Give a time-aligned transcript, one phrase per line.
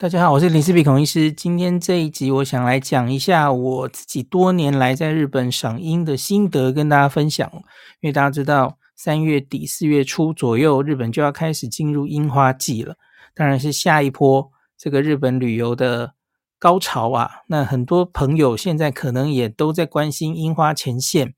[0.00, 1.32] 大家好，我是林氏璧孔医师。
[1.32, 7.50] 今天这一集，我想来讲一下我自己多年来在日本赏樱的心得，跟大家分享。
[7.98, 12.94] 因为大家知道，三月底四月初左右，日本就要开始进入樱花季了，
[13.34, 16.14] 当然是下一波这个日本旅游的
[16.60, 17.42] 高潮啊。
[17.48, 21.34] 那很多朋友现在可能也都在关心樱花前线，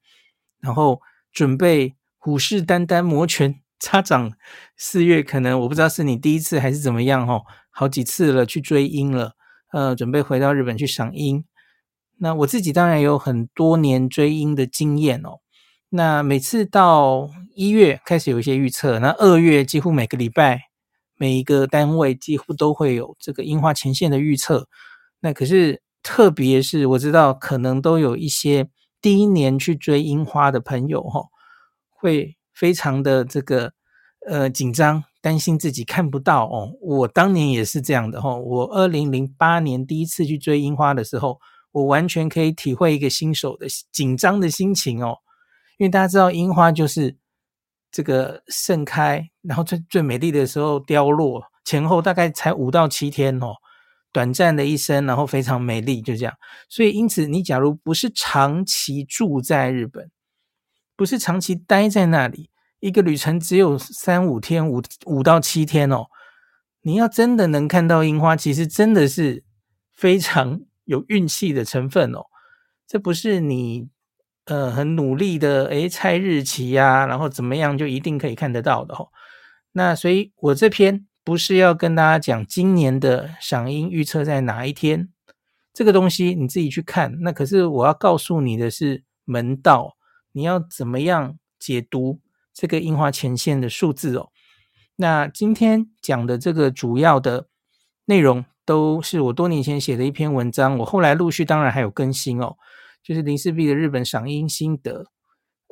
[0.61, 1.01] 然后
[1.33, 4.31] 准备虎视眈眈、摩拳擦掌。
[4.77, 7.45] 四月可能我不知道是你第一次还是怎么样哦。
[7.71, 9.33] 好几次了，去追樱了，
[9.73, 11.45] 呃，准备回到日本去赏樱。
[12.19, 15.39] 那我自己当然有很多年追樱的经验哦。
[15.89, 20.61] 那每次到一月开始有一些预测，那二月几乎每个礼拜
[21.17, 24.69] 每一个单位几乎都会有这个樱花前线的预测。
[25.21, 28.69] 那可是特别是我知道可能都有一些
[29.03, 31.25] 第一年去追樱花的朋友哈、哦，
[31.89, 33.73] 会非常的这个
[34.27, 35.05] 呃紧张。
[35.23, 38.35] 担心自己看不到哦，我当年也是这样的哈。
[38.35, 41.39] 我二零零八年第一次去追樱花的时候，
[41.73, 45.19] 我完全可以体会一个新手的紧张的心情哦。
[45.77, 47.15] 因为大家知道樱花就是
[47.93, 53.57] 这个盛开，然后最最美丽的时候凋落，前后大概才五到七天哦，
[54.11, 56.33] 短暂的一生，然后非常美丽，就这样。
[56.71, 60.11] 所以因此，你假如不是长期住在日本，
[60.97, 62.49] 不是长期待在那里。
[62.81, 66.07] 一个旅程只有三五天，五五到七天哦。
[66.83, 69.45] 你要真的能看到樱花，其实真的是
[69.95, 72.25] 非常 有运气的成分哦。
[72.87, 73.89] 这不是你
[74.47, 79.09] 呃很努力的诶猜日期呀、然后怎么样就一定可以看得到的哦。
[79.73, 85.11] 那所以我这篇不是要跟大家讲今年的赏樱预测在哪一天，
[85.75, 87.19] 这个东西你自己去看。
[87.21, 89.97] 那可是我要告诉你的是门道，
[90.33, 92.21] 你要怎么样解读。
[92.53, 94.31] 这个樱花前线的数字哦，
[94.97, 97.49] 那今天讲的这个主要的
[98.05, 102.57] 内容都是我多年前写的一篇文章，我后来陆续当然还有更新哦，
[103.03, 105.07] 就是林氏璧的日本赏樱心得。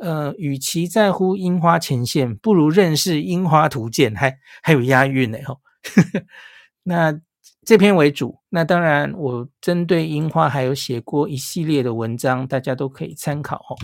[0.00, 5.58] 呃，与其在乎樱花前线，不如认识樱花图鉴，还还有押韵呢哦。
[6.84, 7.20] 那
[7.66, 13.74] 这篇为主，那当然我针对樱花还有写过一系列的文章，大家都可以参考哦。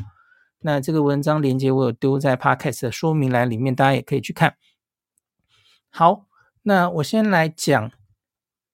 [0.66, 4.56] 那这个文章连接我有丢在 Podcast 的说明栏里面，大家也可以去看。
[5.90, 6.24] 好，
[6.62, 7.92] 那我先来讲，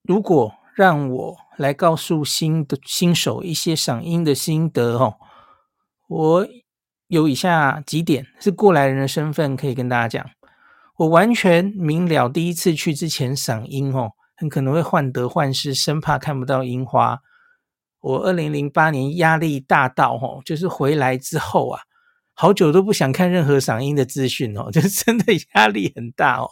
[0.02, 5.16] 如果让我来告诉新的新手一些赏樱的心得哦，
[6.06, 6.48] 我
[7.08, 10.30] 有以下几点是过来人的身份可以跟大家讲。
[10.98, 17.20] 我完全明了，第一次去之前赏樱哦，很可能会患得患失，生怕看不到樱花。
[18.00, 21.80] 我二零零八年压力大到吼，就是回来之后啊，
[22.34, 26.48] 好久都不想看任何赏樱的资讯哦， 就真的压力很大哦。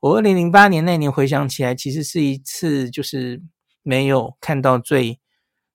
[0.00, 3.40] 我二零零八年那年回想起来，其实是一次就是
[3.82, 5.18] 没有看到最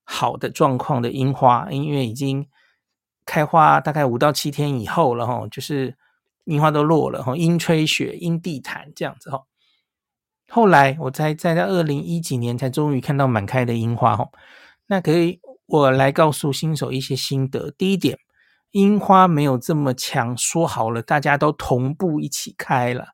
[0.04, 2.48] 好的状况的樱花，因为已经
[3.26, 5.98] 开花大概五到七天以后了哈，就是
[6.46, 9.42] 樱花都落了哈，樱吹雪，阴地毯这样子哈。
[10.50, 14.30] 后来我才在在二零一几年才终于看到满开的樱花哈。
[14.88, 17.72] 那可以，我来告诉新手一些心得。
[17.72, 18.18] 第一点，
[18.72, 23.10] 樱花没有这么强，说好了，大家都同步一起开了，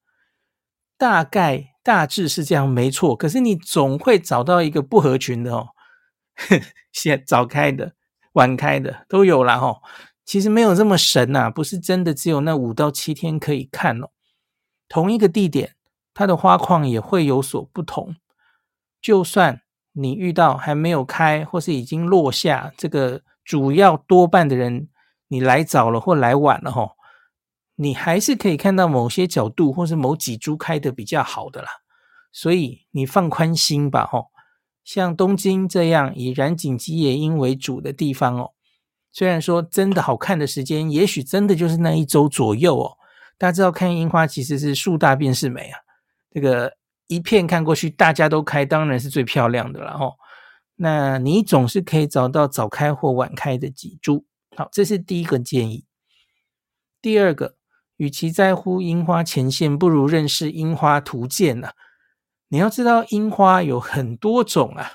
[0.97, 3.15] 大概大致是这样，没错。
[3.15, 5.69] 可是你总会找到一个不合群的哦，
[6.93, 7.93] 先早开的、
[8.33, 9.81] 晚开的都有啦哦。
[10.23, 14.09] 其实没有这么神呐，不是真的只有那五到七天可以看哦。
[14.87, 15.75] 同一个地点，
[16.13, 18.15] 它的花况也会有所不同，
[19.01, 19.62] 就算。
[19.95, 24.89] 你遇到还没有开或是已经落下，这个主要多半的人，
[25.27, 26.93] 你来早了或来晚了吼，
[27.75, 31.69] 你还是可以看到某些角度或是某几株开的比较好的啦。
[32.31, 34.31] 所以你放宽心吧吼。
[34.83, 38.51] 像东京这样以染井吉野樱为主的地方哦，
[39.11, 42.97] 虽然说真的好看的时间，也许真的就是那一周左右哦。
[43.37, 45.79] 大家知道看樱花其实是树大便是美啊，
[46.31, 46.73] 这个。
[47.07, 50.13] 一片看过去，大家都开，当然是最漂亮的了哦。
[50.75, 54.25] 那你总是可以找到早开或晚开的几株。
[54.55, 55.85] 好，这是第一个建议。
[57.01, 57.55] 第二个，
[57.97, 61.73] 与其在乎樱花前线，不如认识樱花图鉴呐。
[62.49, 64.93] 你要知道，樱花有很多种啊。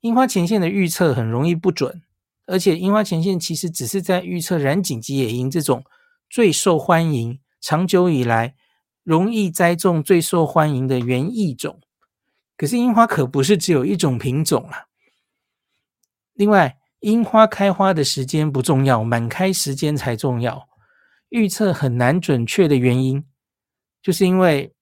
[0.00, 2.02] 樱花前线的预测很容易不准，
[2.46, 5.84] 而且樱花前线其实只是在预测染井吉野樱这种
[6.30, 8.54] 最受欢迎、长久以来。
[9.04, 11.80] 容易栽种、最受欢迎的园艺种，
[12.56, 14.86] 可是樱花可不是只有一种品种啊。
[16.32, 20.66] 另外，樱花开花的时间不重要，满开时间才重要。
[21.28, 23.24] 预测很难准确的原因，
[24.02, 24.72] 就是因为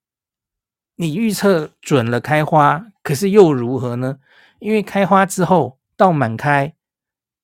[0.96, 4.18] 你预测准了开花，可是又如何呢？
[4.60, 6.74] 因为开花之后到满开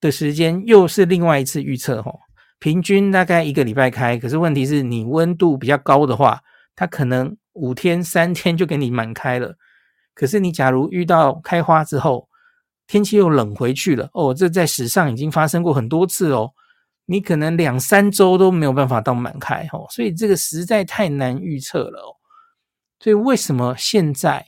[0.00, 2.20] 的时间又是另外一次预测吼，
[2.60, 6.40] 平均大概一个礼拜开，可是问题是你温度比较高的话，
[6.78, 9.56] 它可能五天三天就给你满开了。
[10.14, 12.28] 可是你假如遇到开花之后，
[12.86, 16.52] 天气又冷回去了哦，这在史上已经发生过很多次哦。
[17.06, 22.14] 你可能两三周都没有办法到满开哦，所以这个实在太难预测了哦。
[23.00, 24.46] 所以为什么现在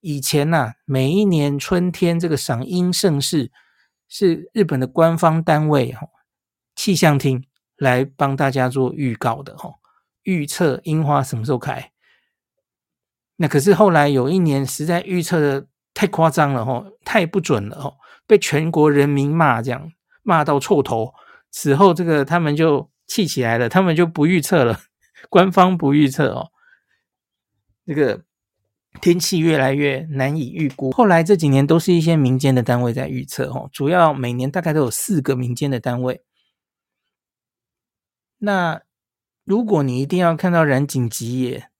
[0.00, 3.50] 以前呐、啊，每一年春天这个赏樱盛事
[4.06, 6.08] 是日本的官方单位哈
[6.76, 7.42] 气象厅
[7.78, 9.70] 来帮大家做预告的哈，
[10.28, 11.90] 预测樱花什么时候开？
[13.36, 17.96] 那可是后来有一年实在预测的太夸张了哈，太不准了哈，
[18.26, 19.90] 被全国人民骂这样
[20.22, 21.14] 骂到臭头。
[21.50, 24.78] 此后，这个他们就气起来了，他们就不预测了，
[25.30, 26.50] 官方不预测哦。
[27.86, 28.22] 这个
[29.00, 30.90] 天气越来越难以预估。
[30.92, 36.22] 后来这几年都是一些民间的单位在预测哦，主要每年大概都有四个民间的单位。
[38.40, 38.82] 那
[39.48, 41.70] 如果你一定要看到染井吉野，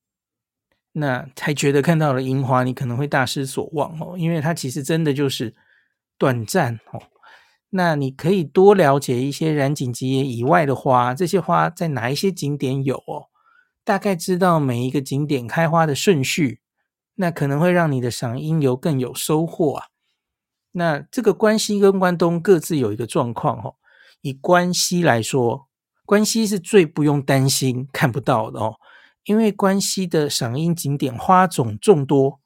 [0.93, 5.53] 那才觉得看到了樱花，你可能会大失所望哦，因为它其实真的就是
[6.17, 6.99] 短暂哦。
[7.69, 13.29] 那你可以多了解一些染井吉野以外的花，这些花在哪一些景点有哦？
[13.83, 16.61] 大概知道每一个景点开花的顺序，
[17.13, 19.85] 那可能会让你的赏樱游更有收获啊。
[20.71, 23.75] 那这个关西跟关东各自有一个状况哦。
[24.21, 25.68] 以关西来说，
[26.09, 28.79] 关西是最不用担心看不到的哦，
[29.25, 32.41] 因为关西的赏樱景点花种众多，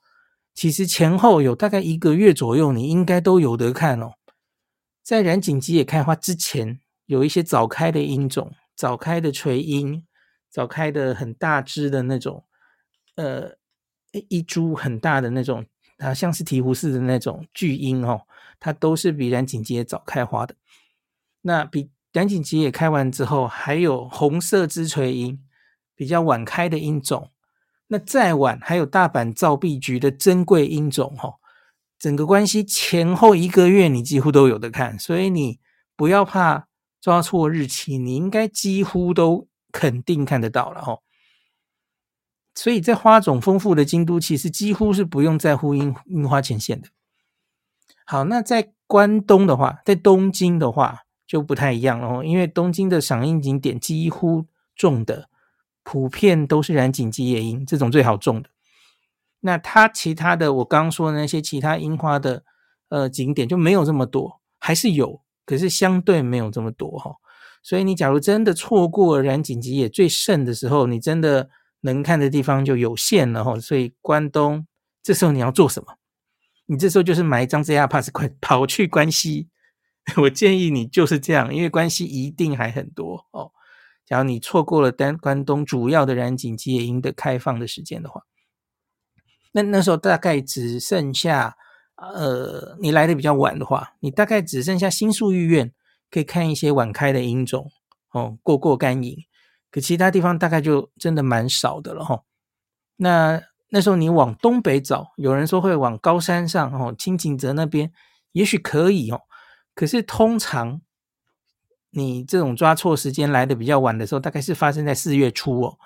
[0.53, 4.15] 其实前后有大概一个月左右，你应该都有得看哦。
[5.01, 10.05] 在染井吉野开花之前，有一些早开的樱种，早开的垂樱，
[10.49, 12.43] 早开的很大枝的那种，
[13.15, 13.55] 呃，
[14.27, 15.65] 一株很大的那种，
[15.99, 18.23] 啊，像是醍醐似的那种巨樱哦，
[18.59, 20.53] 它都是比染井吉野早开花的。
[21.45, 25.43] 那比染井吉也开完之后，还有红色枝垂樱，
[25.95, 27.31] 比较晚开的樱种。
[27.87, 31.35] 那再晚还有大阪造币局的珍贵樱种，哦，
[31.99, 35.59] 整个关系前后一个月，你几乎都有得看，所以你
[35.95, 36.67] 不要怕
[37.01, 41.01] 抓错日期，你应该几乎都肯定看得到了哦。
[42.55, 46.89] 所以在花种丰富的京都，其实几乎是不用在乎樱樱花前线的。
[48.05, 51.02] 好，那在关东的话，在东京的话
[51.33, 54.45] 就不太一样了哦，因为东京的赏樱景点几乎
[54.75, 55.27] 种的
[55.81, 58.51] 普遍都是染井吉野樱这种最好种的。
[59.39, 62.43] 那它其他的，我刚刚说的那些其他樱花的
[62.89, 67.15] 呃景点就没有这么多，还是有，可是相对没有这么多哈。
[67.63, 71.49] 所以你假如真的错过了染井吉野最盛的时候，你真的
[71.81, 73.59] 能看的地方就有限了哈。
[73.59, 74.67] 所以关东
[75.01, 75.95] 这时候你要做什么？
[76.67, 79.49] 你这时候就是买一张 JR Pass，快跑去关西。
[80.21, 83.51] 我建议你就是这样，因为关系一定还很多哦。
[84.05, 88.23] 假如你错过了单关东主要的染井吉野樱的开放的时间的话。
[89.53, 91.55] 那那时候大概只剩下，
[91.95, 95.71] 呃，你来的比较晚的话，你大概只剩下新宿御苑
[96.11, 97.71] 可以看一些晚开的樱种
[98.11, 99.15] 哦，过过干瘾。
[99.71, 102.23] 可其他地方大概就真的蛮少的了哈、哦。
[102.97, 107.91] 那那时候你往东北找，有人说会往高山上哦，青井泽那边
[108.33, 109.21] 也许可以哦。
[109.75, 110.81] 可是通常
[111.89, 115.77] 你这种抓错时间来的比较晚的时候，大概是发生在四月初哦。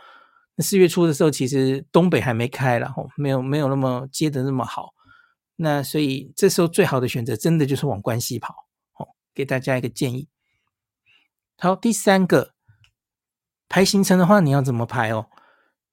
[0.56, 4.94] 那四月初的时候，其实东北还没开了，吼，没有没有那么接的那么好。
[5.56, 8.54] 那所以这时候最好的选择，真的就是往关西跑，
[8.94, 10.28] 吼，给大家一个建议。
[11.58, 12.54] 好，第三个
[13.68, 15.28] 排行程的话，你要怎么排哦？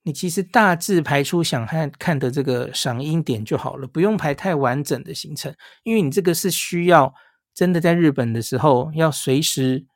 [0.03, 7.15] 你其实大致排出想看看的这个赏樱点就好了，不用排太完整的行程，因为你这个是需要
[7.55, 9.87] 真的在日本的时候要随时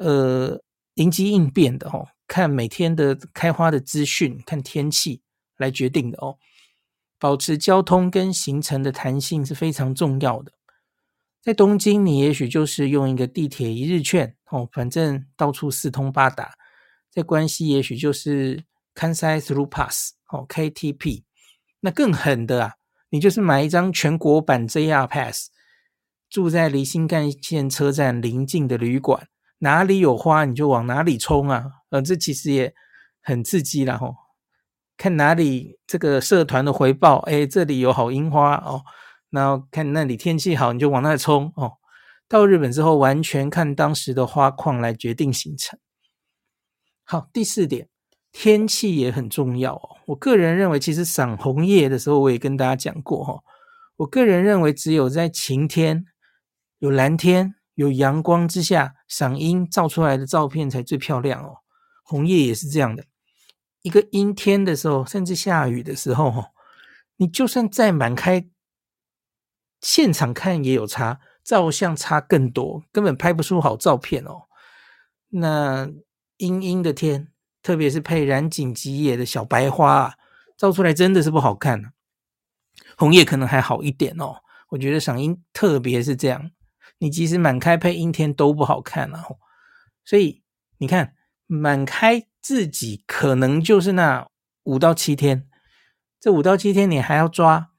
[0.00, 0.60] 呃
[0.94, 2.08] 临机应变的，哦。
[2.26, 5.20] 看每天的开花的资讯，看天气
[5.58, 6.38] 来决定的哦。
[7.18, 10.52] 保持交通跟行程的弹性是非常重要的。
[11.42, 16.54] 在东京，你也许就是用一个地铁一日券哦，反正到处四通八达。
[17.10, 21.24] 在关西，也许就是 Kansai Through Pass 哦，KTP。
[21.80, 22.72] 那更狠的啊，
[23.10, 25.50] 你就是买一张全国版 JR Pass，
[26.34, 29.28] 住在离新干线车站邻近的旅馆。
[29.58, 31.66] 哪里有花你就往哪里冲啊！
[31.90, 32.74] 呃，这其实也
[33.22, 34.16] 很刺激啦吼。
[34.96, 38.82] 看哪里这个社团的回报，哎，这里有好樱花哦。
[39.30, 41.74] 然后看那里天气好，你就往那冲哦。
[42.28, 45.78] 到日本之后，完全看当时的花况来决定行程。
[47.04, 47.88] 好，第四点，
[48.32, 49.98] 天气也很重要哦。
[50.06, 53.38] 我个人认为，其实赏红叶的时候，我也跟大家讲过哈。
[53.98, 56.04] 我个人认为，只有在晴天、
[56.84, 61.60] 有蓝天、有阳光之下，赏樱照出来的照片才最漂亮哦。
[62.02, 63.06] 红叶也是这样的，
[63.80, 66.48] 一个阴天的时候，甚至下雨的时候，
[67.16, 68.46] 你就算再满开，
[69.80, 74.42] 现场看也有差，照相差更多，根本拍不出好照片哦。
[75.30, 75.90] 那
[76.36, 80.12] 阴阴的天，特别是配染井吉野的小白花，
[80.58, 81.92] 照出来真的是不好看啊。
[82.98, 86.50] 红叶可能还好一点哦，我觉得赏樱特别是这样，
[86.98, 89.24] 你即使满开配阴天都不好看啊。
[90.04, 90.42] 所以
[90.78, 91.14] 你看。
[91.46, 94.26] 满开自己可能就是那
[94.62, 95.46] 五到七天，
[96.18, 97.70] 这五到七天你还要抓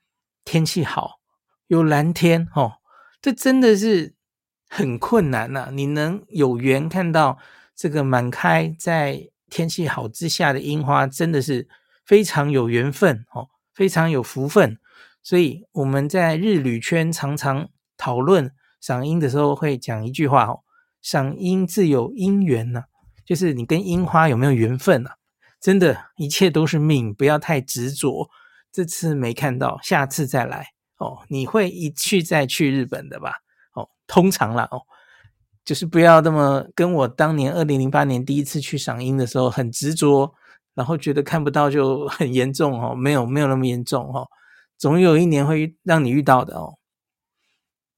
[0.46, 1.20] 天气好，
[1.66, 2.74] 有蓝天哦，
[3.20, 4.14] 这真的是
[4.70, 5.70] 很困难呐、啊。
[5.74, 7.40] 你能有缘看到
[7.76, 11.68] 这个满开在天气好之下的樱花，真的是
[12.06, 14.78] 非常有缘分哦，非常有福分。
[15.24, 17.68] 所以我们在日旅圈常常
[17.98, 18.54] 讨论
[18.86, 20.60] 赏樱的时候，会讲一句话哦：
[21.02, 22.84] 赏樱自有因缘呐、
[23.26, 25.16] 就是你跟樱花有没有缘分啊？
[25.60, 28.30] 真的，一切都是命，不要太执着。
[28.72, 31.18] 这次没看到，下次再来哦。
[31.30, 33.34] 你会一去再去日本的吧？
[33.74, 34.84] 哦，通常啦哦，
[35.64, 40.32] 就是不要那么跟我当年二零零八年第一次去赏樱的时候很执着，
[40.76, 42.94] 然后觉得看不到就很严重哦。
[42.94, 44.28] 没有，没有那么严重哦，
[44.78, 46.76] 总有一年会让你遇到的哦。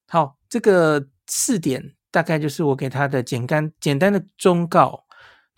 [0.07, 5.05] 好，这个四点大概就是我给他的简单简单的忠告。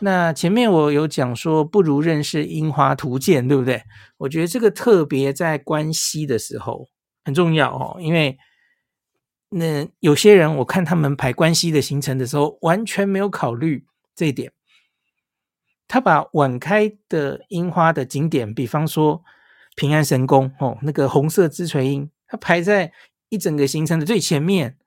[0.01, 3.83] 那前面我有讲说，不如认识樱花图鉴，对不对？
[4.17, 6.87] 我觉得这个特别在关西的时候
[7.25, 8.37] 很重要哦，因为
[9.49, 14.53] 那有些人我看他们排关西的行程的时候，完全没有考虑这一点。
[15.87, 19.23] 他把晚开的樱花的景点，比方说
[19.75, 22.93] 平安神宫哦，那个红色枝垂樱，他排在
[23.29, 24.77] 一整个行程的最前面，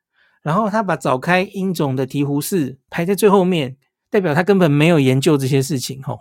[0.42, 3.76] 然后他把早开樱种的醍醐寺排在最后面。
[4.10, 6.20] 代表他根本没有研究这些事情吼，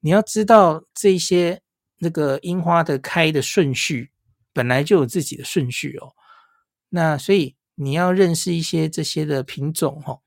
[0.00, 1.62] 你要知道这些
[2.00, 4.10] 那个樱花的开的顺序
[4.52, 6.10] 本来就有自己的顺序哦，
[6.88, 10.22] 那所以你要认识一些这些的品种吼，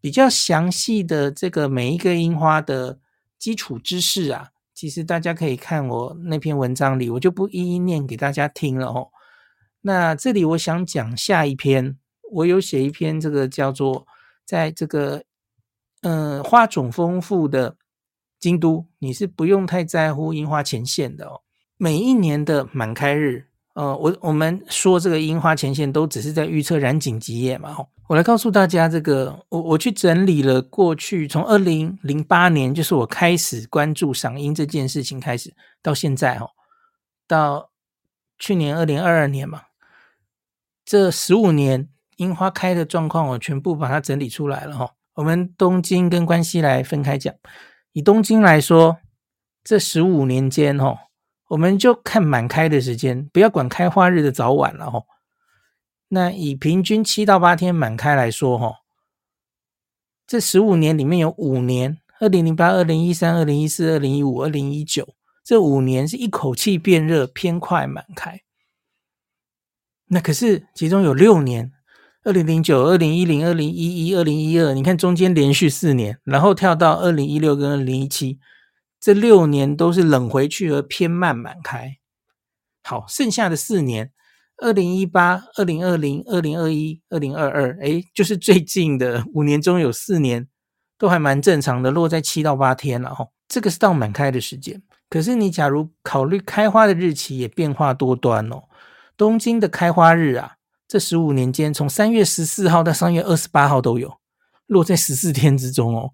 [0.00, 3.00] 比较详细的这个每一个樱花的
[3.36, 9.08] 基础知识啊，其实大家可以看我那篇文章里，我就不一一念给大家听了哦。
[9.82, 11.96] 那这里我想讲下一篇，
[12.32, 14.06] 我有写一篇这个叫做
[14.44, 15.22] 在这个。
[16.02, 17.76] 嗯，花种丰富的
[18.38, 21.42] 京都，你是不用太在乎樱花前线的哦。
[21.76, 23.44] 每一年的满开日，
[23.74, 27.76] 呃，我我们说这个樱花前线都只是在预测染井吉野嘛。
[28.08, 36.48] 我来告诉大家，这个我我去整理了过去从二零零八年，就是我开始关注赏樱这件事情开始到现在哦，
[37.28, 37.70] 到
[38.38, 39.64] 去年二零二二年嘛，
[40.90, 44.96] 这十五年樱花开的状况，我全部把它整理出来了哈。
[45.14, 47.32] 我们东京跟关西来分开讲。
[47.92, 48.98] 以东京来说，
[49.62, 50.98] 这十五年间，哦，
[51.50, 55.04] 我们就看满开的时间，不要管开花日的早晚了，哦。
[56.08, 58.74] 那以平均七到八天满开来说，哦，
[60.26, 68.40] 这十五年里面有五年，二零零八、二零一三、二零一四、二零一五、二零一九，这五年是一口气变热，偏快满开。
[70.10, 71.72] 那可是其中有六年。
[72.22, 78.38] 二零零九、二零一零、二零一一、二零一二，你看中间连续四年，然后跳到二零一六跟二零一七，
[79.00, 81.96] 这六年都是冷回去而偏慢满开。
[82.82, 84.12] 好，剩下的四年，
[84.58, 90.46] 二零一八、二零二零、二零二一、二零二二，诶，就是最近的五年中有四年
[90.98, 93.30] 都还蛮正常的，落在七到八天了哦。
[93.48, 94.82] 这个是到满开的时间。
[95.08, 98.64] 可是你假如考虑开花的日期，也变化多端哦。
[99.20, 100.52] 东京的开花日啊。
[100.88, 104.18] 这十五年间，从三月十四号到三月二十八号都有，
[104.66, 106.10] 落在十四天之中哦。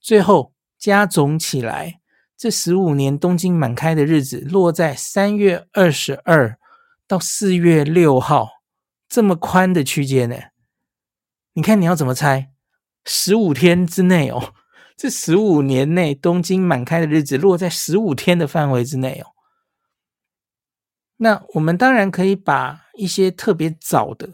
[0.00, 2.00] 最后加总起来，
[2.34, 6.58] 这十五年东京满开的日子落在三月二十二
[7.06, 8.48] 到四月六号，
[9.06, 10.36] 这么宽的区间呢？
[11.52, 12.48] 你看你要怎么猜？
[13.04, 14.54] 十五天之内哦，
[14.96, 19.35] 这十五年内东京满开的日子落在十五天的范围之内哦。
[21.18, 24.28] 那我们当然可以把一些特别早的，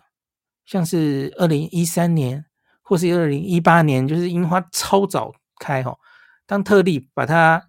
[0.64, 2.44] 像是二零一三年
[2.82, 5.96] 或是二零一八年，就是樱花超早开哈，
[6.44, 7.68] 当特例把它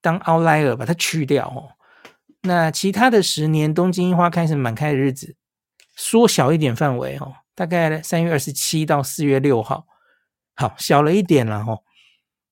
[0.00, 1.74] 当 outlier 把它去掉哦。
[2.42, 5.36] 那其他的十年东京樱花开始满开的日子，
[5.96, 9.86] 缩小一点范围哦，大概三月二十七到四月六号，
[10.54, 11.78] 好，小了一点了哈。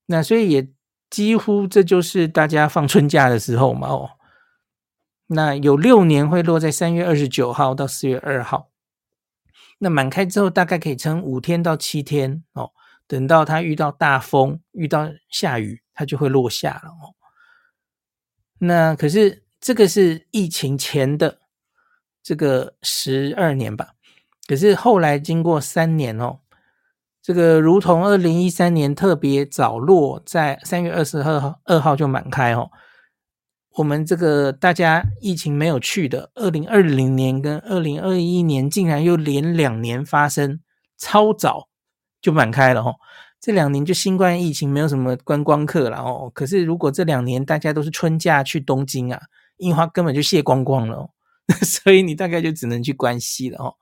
[0.06, 0.68] 那所以也
[1.08, 4.10] 几乎这就是大家放春假的时候嘛哦。
[5.28, 8.71] 那有六年会落在三月二十九号到四月二号。
[9.78, 12.71] 那满开之后，大概可以撑五天到七天哦。
[13.09, 17.14] 等到它遇到大风、遇到下雨，它就会落下了哦。
[18.59, 21.40] 那可是这个是疫情前的
[22.23, 23.95] 这个十二年吧？
[24.49, 26.40] 可是后来经过三年哦，
[27.21, 32.71] 这个如同二零一三年特别早落，在三月二十二号二号就满开哦。
[33.76, 40.61] 我们这个大家疫情没有去的，二零二零年跟二零二一年竟然又连两年发生
[40.97, 41.68] 超早
[42.23, 42.95] 就满开了哦。
[43.38, 46.30] 这两年就新冠疫情没有什么观光客了哦。
[46.35, 49.21] 可是如果这两年大家都是春假去东京啊，
[49.59, 51.11] 樱花根本就谢光光了，
[51.62, 53.75] 所以你大概就只能去关西了哦。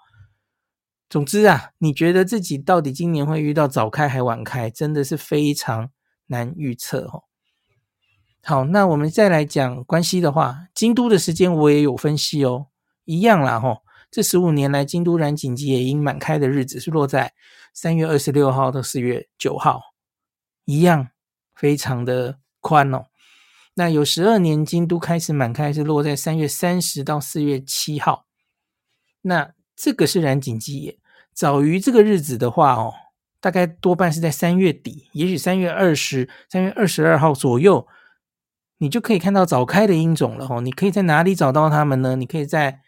[1.08, 5.90] 总之啊，你觉得自己到底今年会遇到早开还晚开，真的是非常
[6.26, 7.22] 难预测哦。
[8.46, 12.66] 好，那我们再来讲关西的话，京都的时间我也有分析哦，
[13.06, 13.78] 一样啦吼。
[14.10, 17.32] 这十五年来，京都染井吉野樱满开的日子是落在
[17.72, 19.80] 三月二十六号到四月九号，
[20.66, 21.08] 一样
[21.54, 23.06] 非常的宽哦。
[23.76, 28.26] 那有十二年京都开始满开是落在三月三十到四月七号，
[29.22, 30.98] 那这个是染井吉野，
[31.32, 32.92] 早于这个日子的话哦，
[33.40, 37.88] 大概多半是在三月底，也许三月二十、三月二十二号左右。
[38.78, 40.60] 你就可以看到早开的樱种了哦。
[40.60, 42.16] 你可以在哪里找到它们呢？
[42.16, 42.80] 你可以在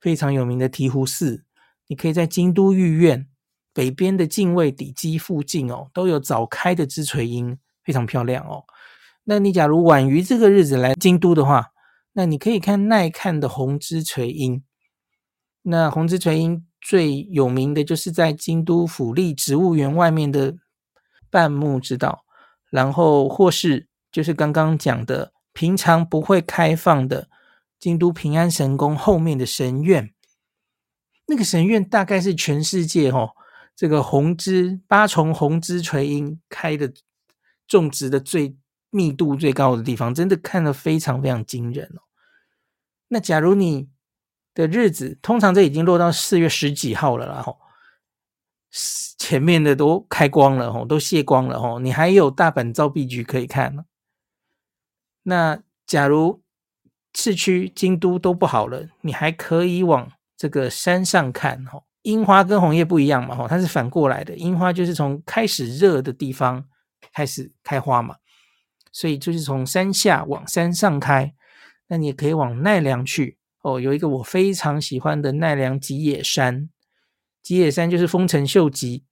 [0.00, 1.44] 非常有名的醍醐寺，
[1.88, 3.26] 你可以在京都御苑
[3.72, 8.64] 北边的近卫底基附近哦，都有早开的枝垂樱，非常漂亮哦。
[9.24, 11.68] 那你假如晚于这个日子来京都的话，
[12.12, 14.62] 那你可以看耐看的红枝垂樱。
[15.62, 20.56] 那红枝垂樱最有名的就是在京都府立植物园外面的
[21.30, 22.24] 半目之道，
[22.70, 23.89] 然后或是。
[24.10, 27.28] 就是刚刚讲的，平常不会开放的
[27.78, 30.12] 京都平安神宫后面的神院，
[31.26, 33.30] 那个神院大概是全世界哦，
[33.76, 36.92] 这个红枝八重红枝垂樱开的
[37.66, 38.56] 种植的最
[38.90, 42.02] 密度最高的地方，真的看得非常非常惊人哦。
[43.08, 43.88] 那假如你
[44.54, 47.58] 的日子，通常这已经落到四月十几号了啦，吼。
[49.18, 53.84] 前面的都开光了，吼，都谢光了，吼，你还有大阪造币局可以看。
[55.30, 56.42] 那假如
[57.14, 61.84] 市区京都都不好了，你还可以往这个山上看哈。
[62.02, 64.34] 樱花跟红叶不一样嘛，哈，它是反过来的。
[64.36, 66.64] 樱花就是从开始热的地方
[67.12, 68.16] 开始开花嘛，
[68.90, 71.32] 所以就是从山下往山上开。
[71.86, 76.68] 那你也可以往奈良去哦，有一个我非常喜欢的奈良吉野山，
[77.40, 79.04] 吉野山就是丰臣秀吉。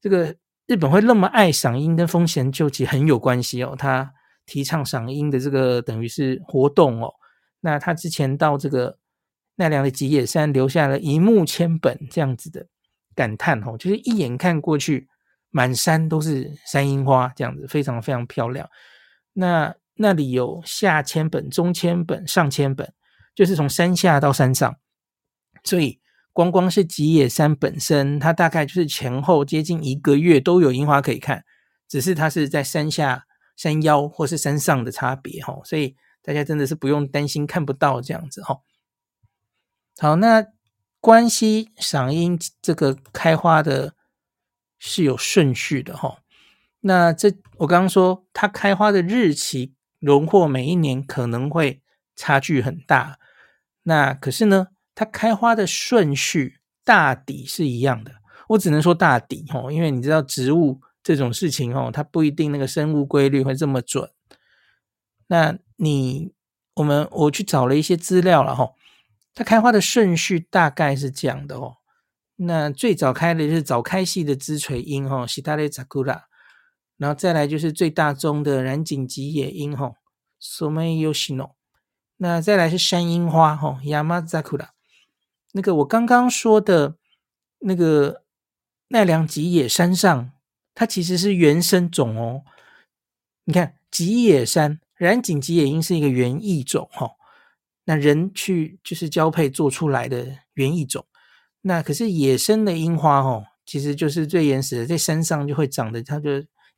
[0.00, 4.14] 这个日本会那么爱赏樱，跟丰臣秀吉很有关系哦，他。
[4.46, 7.12] 提倡赏樱的这个等于是活动哦，
[7.60, 8.98] 那他之前到这个
[9.54, 12.66] 奈良的吉野山留下了一目千本这样子的
[13.14, 15.08] 感叹哦，就是一眼看过去
[15.50, 18.68] 满山都是山樱花这样子，非常非常漂亮。
[19.32, 22.92] 那那里有下千本、中千本、上千本，
[23.34, 24.76] 就是从山下到山上，
[25.62, 26.00] 所以
[26.32, 31.44] 光光是吉野山本身，它大概就是前后接近一个月都有樱花可以看，
[31.86, 33.26] 只是它是在山下。
[33.60, 38.62] 山腰或是山上的差别哈，所以大家真的是不用担心看不到这样子哈。
[39.98, 40.46] 好，那
[40.98, 43.92] 关西赏樱这个开花的
[44.78, 46.22] 是有顺序的哈。
[46.80, 51.82] 那这我刚刚说它开花的日期荣获每一年可能会
[52.16, 53.18] 差距很大，
[53.82, 58.12] 那可是呢，它开花的顺序大抵是一样的。
[58.48, 60.80] 我只能说大抵哈，因为你知道植物。
[61.03, 64.09] 这种事情哦，它不一定那个生物规律会这么准。
[65.27, 66.33] 那你
[66.75, 68.73] 我们我去找了一些资料了哈，
[69.33, 71.77] 它开花的顺序大概是这样的哦。
[72.37, 76.23] 那最早开的就是早开系的枝垂樱哈，シダレザクラ，
[76.97, 79.93] 然后再来就是最大宗的染井吉野樱哈，
[80.41, 81.51] ソメイヨシノ。
[82.17, 84.69] 那再来是山樱花哈，ヤマザクラ。
[85.53, 86.95] 那个我刚刚说的
[87.59, 88.23] 那个
[88.89, 90.31] 奈良吉野山上。
[90.79, 92.43] 它其实是原生种哦，
[93.45, 97.11] 你看吉野山染井吉野樱是一个原异种哈、哦，
[97.85, 101.05] 那人去就是交配做出来的原异种，
[101.61, 106.29] 那可是野生的樱花哦，其实就是最原始的，在山上就会长的，它就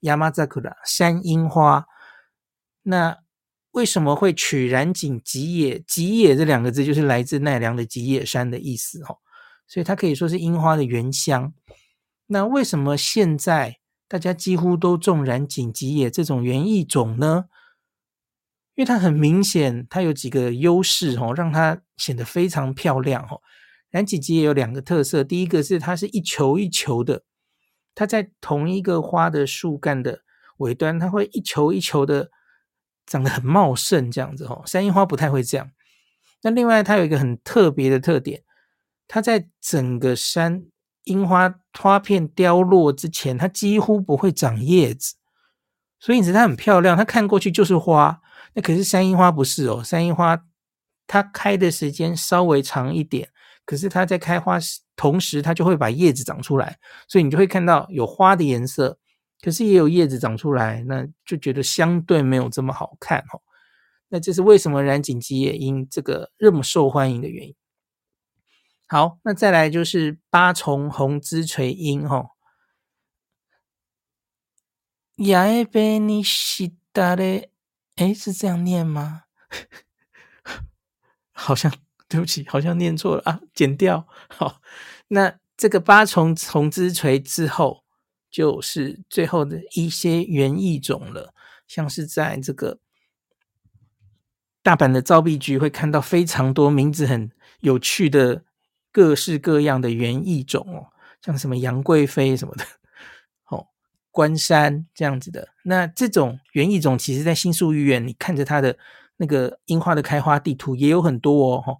[0.02, 1.88] ヤマザクラ山樱花。
[2.84, 3.18] 那
[3.72, 5.80] 为什么会取染井吉野？
[5.88, 9.18] 吉野这两个字就是来自奈良的吉野山的意思哈、哦，
[9.68, 11.52] 所以它可以说是樱花的原乡。
[12.28, 13.80] 那为什么现在？
[14.13, 17.47] 大家几乎都种染井吉野这种园艺种呢？
[18.75, 23.41] 因为它很明显，它有几个优势哦，让它显得非常漂亮哦。
[23.89, 27.25] 染井吉野有两个特色，第一个是它是一球一球的，
[27.95, 30.21] 它在同一个花的树干的
[30.59, 32.31] 尾端，它会一球一球的
[33.07, 34.63] 长得很茂盛，这样子哦。
[34.67, 35.71] 山樱花不太会这样。
[36.43, 38.43] 那另外，它有一个很特别的特点，
[39.09, 40.67] 它在整个山
[41.05, 45.15] 樱花花片凋落之前，它几乎不会长叶子，
[45.99, 48.21] 所以你觉得它很漂亮，它看过去就是花。
[48.55, 50.45] 那可是山樱花不是哦，山樱花
[51.07, 53.31] 它开的时间稍微长一点。
[53.65, 58.99] 可是它在开花时，同时它就会把叶子长出来，所以你就会看到有花的颜色，
[59.41, 63.41] 可是也有叶子长出来，那就觉得相对没有这么好看哦。
[64.09, 67.55] 那这是为什么染井吉野樱这个这么受欢迎的原因。
[68.93, 72.33] 好，那再来就是八重红枝垂樱吼，
[75.17, 77.49] 雅埃贝尼西达的，
[77.97, 79.23] 诶，是这样念吗？
[81.33, 81.73] 好像。
[82.07, 84.07] 对不起，好像念错了啊，剪掉。
[84.29, 84.61] 好，
[85.09, 87.85] 那这个八重红之垂之后，
[88.31, 91.33] 就是最后的一些园艺种了，
[91.67, 92.81] 像是在这个
[94.63, 98.45] 大阪的造币局会看到非常多名字很有趣的
[98.93, 102.65] 各式各样的园艺种哦，像什么杨贵妃什么的，
[103.49, 103.67] 哦，
[104.11, 105.49] 关山这样子的。
[105.65, 108.77] 那这种园艺种，其实在新宿御苑，你看着它的
[109.17, 111.79] 那个樱花的开花地图也有很多哦。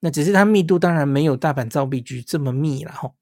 [0.00, 3.14] 那只是它密度当然没有大阪造币局这么密了吼。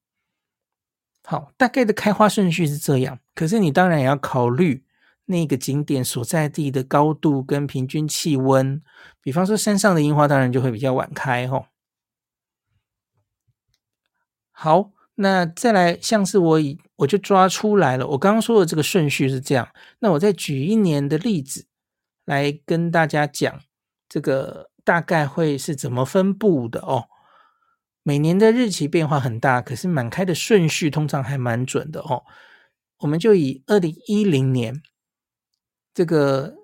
[1.24, 4.84] 好，大概的开花顺序是这样，可是你当然也要考虑
[5.26, 8.82] 那个景点所在地的高度跟平均气温。
[9.20, 11.66] 比方说山上的樱花当然就会比较晚开吼。
[14.62, 19.68] 好，那再来像是我以我就抓出来了，我刚刚说的这个顺序是这样。
[19.98, 21.66] 那我再举一年的例子
[22.24, 23.60] 来跟大家讲
[24.08, 24.70] 这个。
[24.84, 27.04] 大概会是怎么分布的哦？
[28.02, 32.24] 每年的日期变化很大，可是满开的顺序通常还蛮准的哦。
[32.98, 34.82] 我们就以二零一零年
[35.94, 36.56] 这个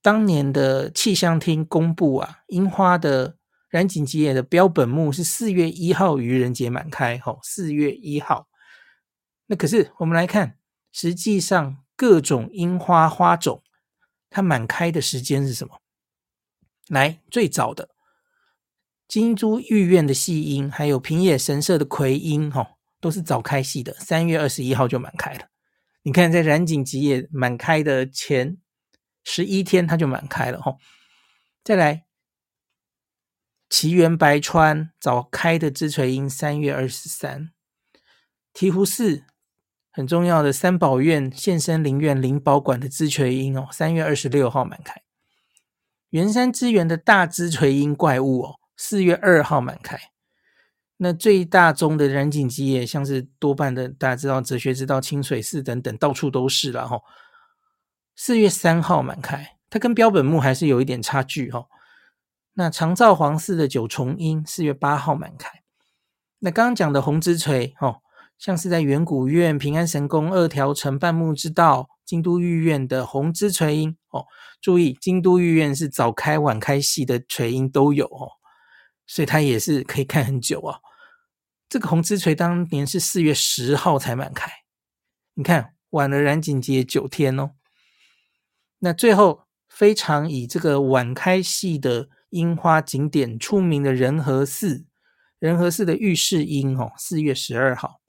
[0.00, 3.36] 当年的气象厅公布啊，樱花的
[3.72, 8.46] 染井吉野的标本木是四月一号愚人节满开，哦，四月一号。
[9.46, 10.58] 那可是我们来看，
[10.92, 13.62] 实际上各种樱花花种
[14.28, 15.80] 它满开的时间是什么？
[16.88, 17.88] 来，最早的
[19.08, 22.66] 金珠御苑的细樱，还有平野神社的葵樱，哈、哦，
[23.00, 25.46] 都是早开系的，三月二十一号就满开了。
[26.02, 28.58] 你看，在染井吉野满开的前
[29.24, 30.76] 十一天，它就满开了，哈、哦。
[31.64, 32.04] 再来，
[33.72, 37.52] 奇缘白川早开的枝垂樱，三月二十三。
[38.52, 39.24] 醍醐寺
[39.90, 45.00] 很重要的三宝院现身灵院灵宝馆的枝垂樱，哦，三月二十六号满开。
[46.10, 49.98] 圆山之源的大枝垂樱怪物哦，四月二号满开。
[50.98, 57.00] 那最大宗的染井吉野，像是多半的大家知道哲学之道、清水寺等等，到处都是了哈。
[58.14, 61.64] 四月三号满开，它跟标本木还是有一点差距哈。
[62.54, 65.62] 那长照皇寺的九重樱，四月八号满开。
[66.40, 68.02] 那刚刚讲的红之垂哦，
[68.38, 71.88] 像是在圆古院、平安神宫、二条城、半木之道。
[72.04, 74.26] 京都御苑的红之垂樱哦，
[74.60, 78.32] 注意，京都御苑是早开晚开系的垂樱都有哦，
[79.06, 80.82] 所以它也是可以看很久、哦。
[81.70, 84.50] 这个红之垂当年是四月十号才满开，
[85.34, 87.52] 你看晚了染井节九天哦。
[88.80, 94.84] 那最后非常以这个晚开系的樱花景点出名的仁和寺，
[95.38, 98.00] 仁和寺的御世樱哦，四月十二号。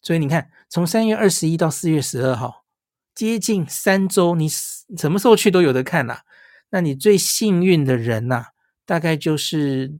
[0.00, 2.64] 所以你看，从三月二十一到四月十二号。
[3.14, 6.24] 接近三周，你什么时候去都有得看啦、
[6.68, 8.46] 那你最幸运的人呐、啊，
[8.84, 9.98] 大概就是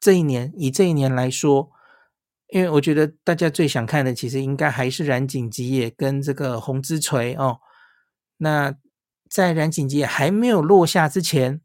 [0.00, 0.50] 这一年。
[0.56, 1.70] 以这一年来说，
[2.48, 7.60] 因为我觉得大家最想看的，其实应该还是染井吉野跟这个红枝垂哦。
[8.38, 8.74] 那
[9.28, 11.60] 在染井吉野还没有落下之前，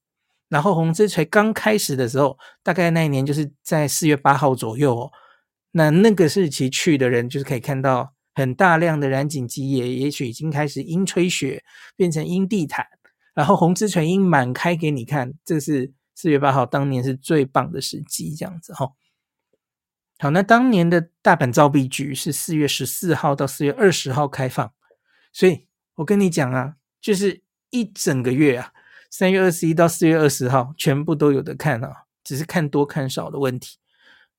[0.50, 5.12] 然后红枝垂刚开始的时候，大概那一年就是在四月八号左右哦。
[5.72, 8.14] 那那个时期去的人，就是可以看到。
[8.36, 11.62] 很大量的染井吉野，也许已经开始樱吹雪，
[11.98, 12.86] 变成樱地毯，
[13.34, 18.94] 然后红枝垂樱满开给你看，这是四月八号，当年是最棒的时机，这样子哈。
[20.20, 24.72] 好，那当年的大阪造币局是四月十四号到四月二十号开放，
[25.34, 28.72] 所以我跟你讲啊，就是一整个月啊，
[29.10, 33.78] 三月二十一到四月二十号全部都有得看啊，只是看多看少的问题。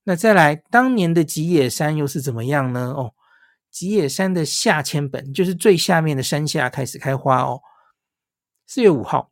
[0.04, 2.92] 那再来，当年的吉野山又是怎么样呢？
[2.96, 3.14] 哦。
[3.70, 7.60] 吉野山的下千本，就是最下面的山下开始开花哦。
[8.66, 9.30] 四月五号，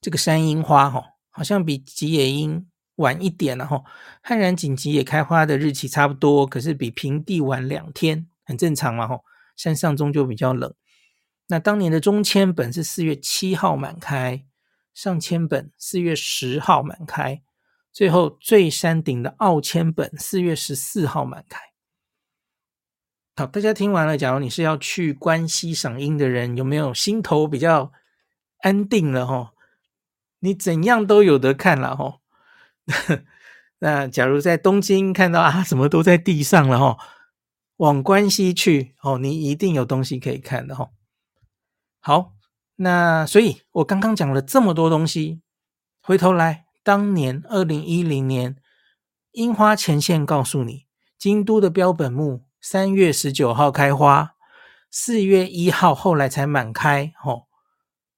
[0.00, 3.82] 这个山樱花哈，好像比吉野樱晚一点了哈。
[4.22, 9.20] 汉染井吉野开花的日期差不多，可是比平地晚两天，很正常嘛哈。
[9.56, 10.72] 山上终究比较冷。
[11.48, 14.44] 那当年的中签本是四月七号满开，
[14.94, 17.42] 上千本四月十号满开，
[17.92, 21.60] 最后最山顶的奥千本四月十四号满开。
[23.36, 27.92] 好，大家听完了，假如你是要去关西赏樱的人，有没有心头比较
[28.58, 29.52] 安定了哈？
[30.40, 32.20] 你怎样都有得看了哈。
[33.78, 36.98] 那假如在东京看到啊，什么都在地上了哈，
[37.76, 40.90] 往关西去哦，你一定有东西可以看的哈。
[42.00, 42.32] 好，
[42.76, 45.42] 那所以我刚刚讲了这么多东西，
[46.00, 48.56] 回头来，当年二零一零年
[49.32, 50.86] 樱花前线告诉你，
[51.18, 54.36] 京都的标本木三月十九号开花，
[54.90, 57.46] 四月一号后来才满开，哦，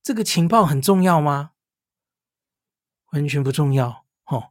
[0.02, 1.52] 这个情报很重要吗？
[3.12, 4.50] 完全不重要，哦，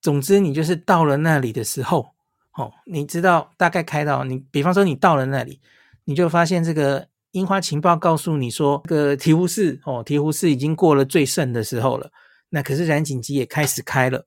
[0.00, 2.14] 总之你就是到了那里的时候，
[2.52, 5.60] 哦，你知道大概开到你，比方说你到了那里，
[6.04, 7.08] 你就发现这个。
[7.36, 12.10] 樱花情报告诉你说，这个醍醐寺哦，醍醐寺已经过了最盛的时候了。
[12.48, 14.26] 那可是染井吉也开始开了，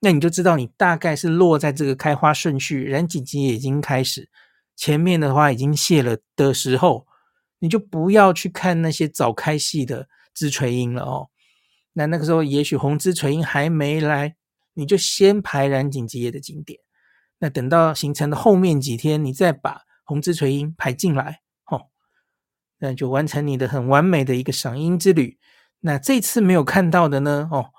[0.00, 4.28] 那你就知道你大概是落在这个开花顺序，染井吉也已经开始，
[4.76, 7.06] 前面的花已经谢了的时候，
[7.60, 11.28] 你就不要去看那些早开系的枝垂樱了哦。
[11.94, 14.36] 那那个时候也许红枝垂樱还没来，
[14.74, 16.78] 你就先排染井吉也的景点。
[17.38, 21.40] 那等到行程的后面几天，你再把红枝垂樱排进来。
[22.80, 25.38] 那就完成你的很完美的一个赏樱之旅。
[25.80, 27.48] 那这次没有看到的呢？
[27.50, 27.70] 哦，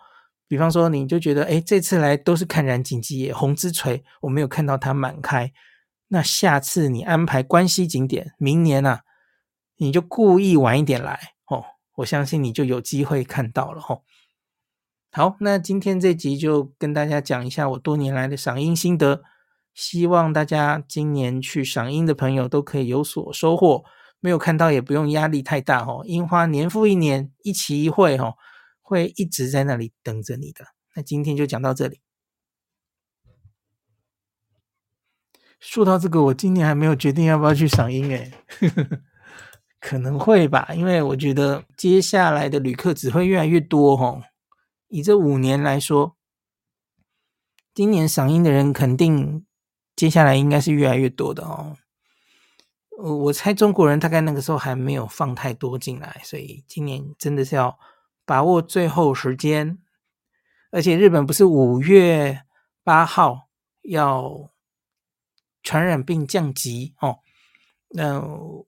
[0.47, 5.51] 比方说你就觉得，哎，这次来都是看染井吉野红之垂，我没有看到它满开。
[6.07, 9.01] 那下次你安排关西景点，明年啊，
[9.77, 11.63] 你就故意晚一点来哦，
[11.97, 14.01] 我相信你就有机会看到了哦。
[15.11, 19.23] 好，那今天这集就跟大家讲一下我多年来的赏樱心得，
[19.73, 23.83] 希望大家今年去赏樱的朋友都可以有所收获。
[24.21, 28.35] 没有看到也不用压力太大哦，樱花年复一年，一期一会哦，
[28.81, 30.63] 会一直在那里等着你的。
[30.95, 31.99] 那今天就讲到这里。
[35.59, 38.31] 说到这个，我今年还没有决定要不要去赏樱诶，
[39.79, 44.23] 可能会吧，因为我觉得接下来的旅客只会越来越多哦。
[44.87, 46.15] 以这五年来说，
[47.73, 49.45] 今年赏樱的人肯定
[49.95, 51.77] 接下来应该是越来越多的哦。
[53.01, 57.77] 我我猜中国人大概那个时候还没有放太多进来，所以今年真的是要
[58.25, 59.79] 把握最后时间。
[60.71, 62.43] 而且日本不是五月
[62.83, 63.49] 八号
[63.81, 64.51] 要
[65.63, 67.17] 传染病降级哦？
[67.89, 68.21] 那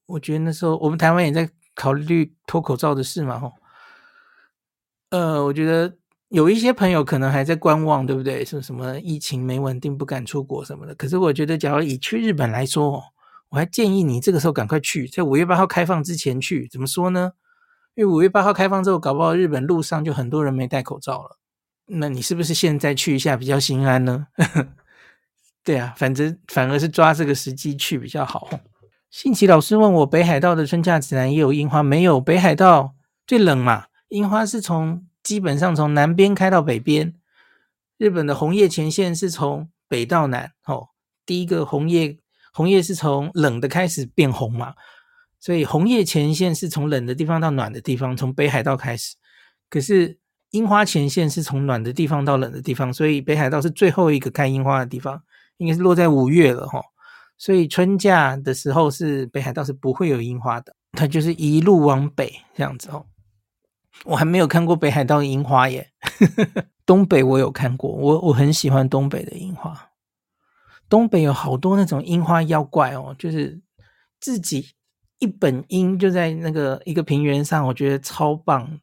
[0.07, 3.53] 我觉得那时候我们台湾也在考虑脱口罩的事嘛，吼。
[5.11, 5.95] 呃，我觉得
[6.29, 8.43] 有一些朋友可能还在观望，对不对？
[8.43, 10.95] 说什么疫情没稳定，不敢出国什么的。
[10.95, 13.12] 可是我觉得，假如以去日本来说，
[13.53, 16.67] 我还建议你这个时候赶快去，在五月八号开放之前去。
[16.67, 17.33] 怎么说呢？
[17.93, 21.37] 因为五月八号开放之后，搞不好日本路上就很多人没戴口罩了。
[21.85, 24.25] 那你是不是现在去一下比较心安呢？
[25.63, 28.49] 对啊，反正反而是抓这个时机去比较好。
[29.11, 32.19] 信奇老师问我，北海道的春假指南也有樱花没有？
[32.19, 32.95] 北海道
[33.27, 37.13] 最冷嘛，樱花是从基本上从南边开到北边。
[37.99, 40.87] 日本的红叶前线是从北到南，哦，
[41.23, 42.17] 第一个红叶。
[42.53, 44.75] 红叶是从冷的开始变红嘛，
[45.39, 49.15] 所以红叶前线是从冷的地方到暖的地方，从北海道开始。
[49.69, 50.17] 可是
[50.51, 55.21] 樱花前线是从暖的地方到冷的地方，所以北海道是最后一个开樱花的地方，
[55.57, 56.79] 应该是落在五月了哈。
[57.37, 63.05] 所以春假的时候是北海道是不会有樱花的，它就是一路往北这样子哦。
[64.05, 65.91] 我还没有看过北海道的樱花耶，
[66.85, 69.89] 东北我有看过，我我很喜欢东北的樱花。
[70.89, 73.61] 东北有好多那种樱花妖怪哦，就是
[74.19, 74.67] 自己
[75.19, 78.79] 一本樱就在那个一个平原上，我觉得超棒。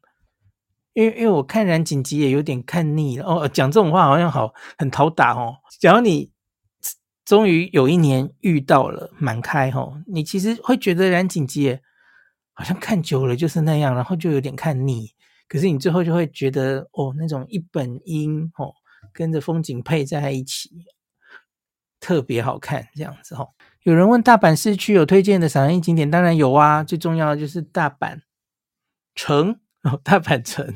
[0.93, 5.55] 因为因为我看染井吉也有点看腻了哦，讲这种话好像好很讨打哦。
[5.79, 6.29] 假如你
[7.23, 11.81] 终于有一年遇到了满开哦，你其实会觉得染井吉也
[12.51, 15.07] 好像看久了就是那样，然后就有点看腻。
[15.47, 18.73] 可是你最后就会觉得哦，那种一本樱哦，
[19.13, 20.69] 跟着风景配在一起。
[22.01, 23.47] 特别好看，这样子哈。
[23.83, 26.83] 有人问大阪市区有推荐的赏樱景点，当然有啊。
[26.83, 28.19] 最重要的就是大阪
[29.15, 30.75] 城哦，大阪城。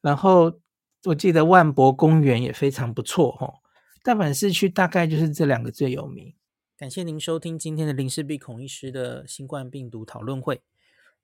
[0.00, 0.60] 然后
[1.04, 3.60] 我记得万博公园也非常不错哦。
[4.02, 6.34] 大阪市区大概就是这两个最有名。
[6.76, 10.62] 感谢您收听今天的林氏璧孔医师的新冠病毒讨论会。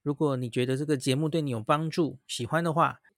[0.02, 3.00] 如果你觉得这个节目对你有帮助，喜欢的话，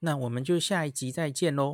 [0.00, 1.68] 那我们就下一集再见喽。